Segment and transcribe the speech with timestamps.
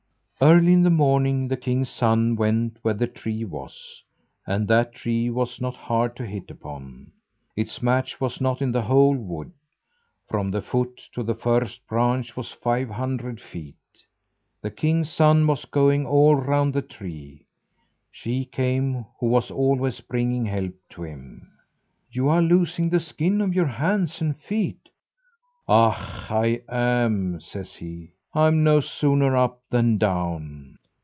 [0.43, 4.01] Early in the morning the king's son went where the tree was,
[4.47, 7.11] and that tree was not hard to hit upon.
[7.55, 9.51] Its match was not in the whole wood.
[10.27, 13.75] From the foot to the first branch was five hundred feet.
[14.63, 17.45] The king's son was going all round the tree.
[18.11, 21.51] She came who was always bringing help to him.
[22.11, 24.89] "You are losing the skin of your hands and feet."
[25.69, 26.31] "Ach!
[26.31, 28.13] I am," says he.
[28.33, 30.77] "I am no sooner up than down."